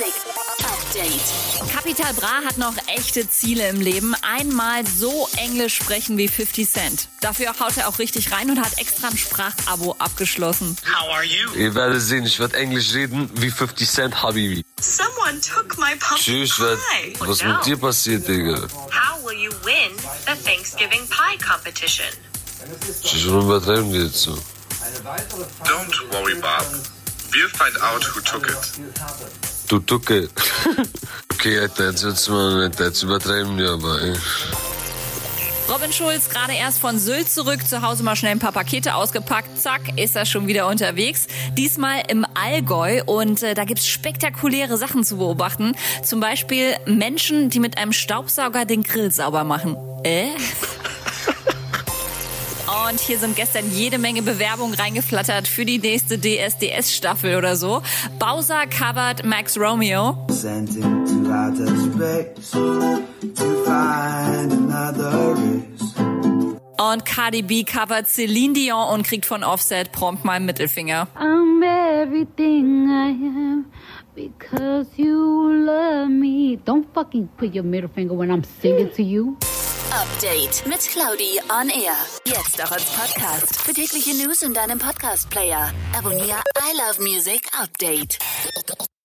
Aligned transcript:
Music 0.00 0.14
Update. 0.64 1.70
Capital 1.74 2.14
Bra 2.14 2.40
hat 2.46 2.56
noch 2.56 2.74
echte 2.86 3.28
Ziele 3.28 3.68
im 3.68 3.82
Leben. 3.82 4.14
Einmal 4.22 4.86
so 4.86 5.28
Englisch 5.36 5.74
sprechen 5.76 6.16
wie 6.16 6.26
50 6.26 6.70
Cent. 6.70 7.08
Dafür 7.20 7.58
haut 7.60 7.76
er 7.76 7.86
auch 7.86 7.98
richtig 7.98 8.32
rein 8.32 8.50
und 8.50 8.58
hat 8.58 8.78
extra 8.78 9.08
ein 9.08 9.18
Sprachabo 9.18 9.96
abgeschlossen. 9.98 10.74
How 10.86 11.14
are 11.14 11.24
you? 11.24 11.50
Ihr 11.54 11.74
werdet 11.74 12.00
sehen, 12.00 12.24
ich 12.24 12.40
werde 12.40 12.56
Englisch 12.56 12.94
reden 12.94 13.30
wie 13.34 13.50
50 13.50 13.90
Cent 13.90 14.22
Habibi. 14.22 14.64
Someone 14.80 15.38
took 15.42 15.76
my 15.76 15.94
pumpkin 15.98 16.16
Tschüss, 16.16 16.56
pie. 16.56 17.14
was 17.18 17.42
Oh, 17.42 17.46
mit 17.46 17.66
dir 17.66 17.76
passiert, 17.76 18.26
Digga? 18.26 18.68
How 18.90 19.22
will 19.22 19.38
you 19.38 19.50
win 19.64 19.92
the 20.26 20.42
Thanksgiving 20.42 21.06
pie 21.10 21.36
competition? 21.46 22.08
Tschüss, 23.02 23.26
warum 23.28 23.44
übertreiben 23.50 23.92
wir 23.92 24.04
jetzt 24.04 24.22
so? 24.22 24.32
Don't 25.64 26.12
worry, 26.12 26.36
Bob. 26.36 26.64
We'll 27.32 27.48
find 27.50 27.80
out 27.82 28.02
who 28.02 28.20
took 28.22 28.48
it. 28.48 29.49
Du 29.70 29.78
Tucke. 29.78 30.28
okay, 31.32 31.60
Alter, 31.60 31.90
jetzt 31.90 32.02
wird's 32.02 32.28
mal 32.28 32.58
nett, 32.58 32.80
jetzt 32.80 33.04
übertreiben 33.04 33.56
wir 33.56 33.70
aber, 33.70 34.02
ey. 34.02 34.14
Robin 35.72 35.92
Schulz 35.92 36.28
gerade 36.28 36.54
erst 36.54 36.80
von 36.80 36.98
Sylt 36.98 37.30
zurück, 37.30 37.64
zu 37.64 37.80
Hause 37.80 38.02
mal 38.02 38.16
schnell 38.16 38.32
ein 38.32 38.40
paar 38.40 38.50
Pakete 38.50 38.96
ausgepackt, 38.96 39.56
zack, 39.56 39.96
ist 39.96 40.16
er 40.16 40.26
schon 40.26 40.48
wieder 40.48 40.66
unterwegs. 40.66 41.28
Diesmal 41.56 42.02
im 42.08 42.26
Allgäu 42.34 43.04
und 43.06 43.44
äh, 43.44 43.54
da 43.54 43.62
gibt's 43.62 43.86
spektakuläre 43.86 44.76
Sachen 44.76 45.04
zu 45.04 45.18
beobachten. 45.18 45.76
Zum 46.02 46.18
Beispiel 46.18 46.74
Menschen, 46.86 47.48
die 47.50 47.60
mit 47.60 47.78
einem 47.78 47.92
Staubsauger 47.92 48.64
den 48.64 48.82
Grill 48.82 49.12
sauber 49.12 49.44
machen. 49.44 49.76
Äh? 50.02 50.30
Und 52.70 53.00
hier 53.00 53.18
sind 53.18 53.34
gestern 53.34 53.68
jede 53.72 53.98
Menge 53.98 54.22
Bewerbungen 54.22 54.74
reingeflattert 54.74 55.48
für 55.48 55.64
die 55.64 55.78
nächste 55.78 56.18
DSDS-Staffel 56.18 57.36
oder 57.36 57.56
so. 57.56 57.82
Bowser 58.20 58.66
covert 58.66 59.24
Max 59.24 59.58
Romeo. 59.58 60.26
sent 60.30 60.76
into 60.76 61.32
outer 61.32 61.66
space 61.66 62.50
to 62.50 63.64
find 63.64 64.52
another 64.52 65.34
race. 65.34 65.94
Und 66.78 67.04
Cardi 67.04 67.42
B 67.42 67.64
covert 67.64 68.08
Celine 68.08 68.54
Dion 68.54 68.94
und 68.94 69.02
kriegt 69.06 69.26
von 69.26 69.44
Offset 69.44 69.92
prompt 69.92 70.24
mal 70.24 70.34
einen 70.34 70.46
Mittelfinger. 70.46 71.08
I'm 71.18 71.62
everything 71.62 72.88
I 72.88 73.10
am 73.10 73.66
because 74.14 74.86
you 74.96 75.50
love 75.66 76.08
me. 76.08 76.58
Don't 76.64 76.86
fucking 76.94 77.28
put 77.36 77.54
your 77.54 77.64
middle 77.64 77.90
finger 77.90 78.16
when 78.16 78.30
I'm 78.30 78.44
singing 78.62 78.90
to 78.94 79.02
you. 79.02 79.36
Update 79.92 80.64
mit 80.66 80.80
Claudi 80.88 81.40
on 81.50 81.68
Air. 81.68 81.96
Jetzt 82.24 82.62
auch 82.62 82.70
als 82.70 82.84
Podcast. 82.84 83.60
Für 83.60 83.72
tägliche 83.72 84.14
News 84.14 84.42
in 84.42 84.54
deinem 84.54 84.78
Podcast-Player. 84.78 85.72
Abonniere 85.98 86.42
I 86.58 86.76
Love 86.76 87.02
Music 87.02 87.42
Update. 87.60 88.18